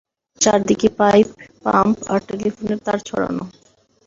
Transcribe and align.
চারদিকে 0.41 0.87
pipe, 0.99 1.27
pump 1.65 1.97
আর 2.11 2.19
টেলিফোনের 2.29 2.79
তার 2.85 2.99
ছড়ানো। 3.07 3.43